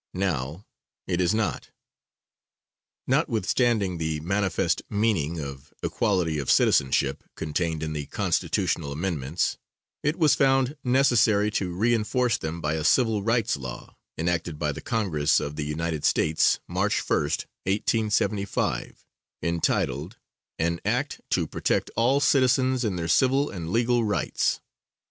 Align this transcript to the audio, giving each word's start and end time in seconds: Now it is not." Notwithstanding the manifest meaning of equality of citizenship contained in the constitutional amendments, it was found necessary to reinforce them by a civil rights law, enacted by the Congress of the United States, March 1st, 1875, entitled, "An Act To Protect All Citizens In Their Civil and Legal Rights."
Now 0.15 0.65
it 1.05 1.21
is 1.21 1.31
not." 1.31 1.69
Notwithstanding 3.05 3.99
the 3.99 4.19
manifest 4.21 4.81
meaning 4.89 5.39
of 5.39 5.71
equality 5.83 6.39
of 6.39 6.49
citizenship 6.49 7.23
contained 7.35 7.83
in 7.83 7.93
the 7.93 8.07
constitutional 8.07 8.91
amendments, 8.91 9.57
it 10.01 10.17
was 10.17 10.33
found 10.33 10.75
necessary 10.83 11.51
to 11.51 11.75
reinforce 11.75 12.39
them 12.39 12.61
by 12.61 12.73
a 12.73 12.83
civil 12.83 13.21
rights 13.21 13.55
law, 13.57 13.95
enacted 14.17 14.57
by 14.57 14.71
the 14.71 14.81
Congress 14.81 15.39
of 15.39 15.55
the 15.55 15.65
United 15.65 16.03
States, 16.03 16.59
March 16.67 16.99
1st, 17.05 17.45
1875, 17.65 19.05
entitled, 19.43 20.17
"An 20.57 20.79
Act 20.83 21.21
To 21.29 21.45
Protect 21.45 21.91
All 21.95 22.19
Citizens 22.19 22.83
In 22.83 22.95
Their 22.95 23.07
Civil 23.07 23.51
and 23.51 23.69
Legal 23.71 24.03
Rights." 24.03 24.61